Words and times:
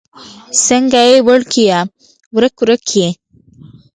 څنګه 0.65 0.99
يې 1.09 1.15
وړکيه؛ 1.27 1.79
ورک 2.35 2.55
ورک 2.61 2.85
يې؟ 2.99 3.09